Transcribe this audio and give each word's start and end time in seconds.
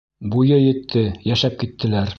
Буйы 0.35 0.57
етте, 0.61 1.05
йәшәп 1.31 1.65
киттеләр. 1.65 2.09